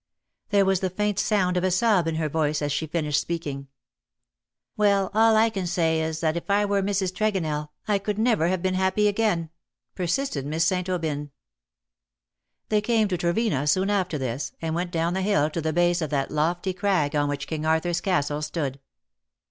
[0.49, 3.67] There was the faint sound of a sob in her voice as she finished speaking.
[4.75, 7.11] "Well, all I can say is that if I were Mrs.
[7.11, 9.49] p2 212 ^' HIS LADY SMILES; Tregonell,, I could never have been happy agaiD/'
[9.93, 10.89] persisted Miss St.
[10.89, 11.29] Aubyn.
[12.69, 16.01] They came to Trevena soon after this^ and went down the hill to the base
[16.01, 18.79] of that lofty crag on which King Arthur^s Castle stood.